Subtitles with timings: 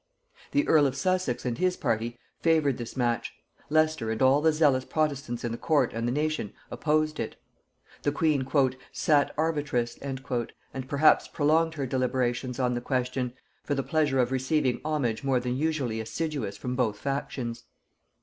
[0.49, 3.33] The earl of Sussex and his party favored this match,
[3.69, 7.35] Leicester and all the zealous protestants in the court and the nation opposed it.
[8.01, 8.47] The queen
[8.91, 13.33] "sat arbitress," and perhaps prolonged her deliberations on the question,
[13.63, 17.65] for the pleasure of receiving homage more than usually assiduous from both factions.